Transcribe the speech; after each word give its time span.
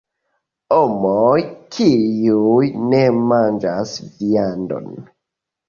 Homoj, 0.75 1.43
kiuj 1.75 2.65
ne 2.95 3.03
manĝas 3.21 3.95
viandon. 4.09 4.93